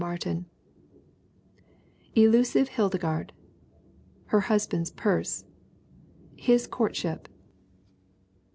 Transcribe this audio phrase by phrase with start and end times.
[0.01, 0.47] MARTIN
[2.15, 3.33] Elusive Hildegarde.
[4.29, 5.45] Her Husband's Purse.
[6.35, 7.27] His Courtship.